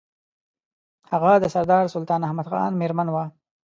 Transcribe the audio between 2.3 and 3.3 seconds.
خان مېرمن وه.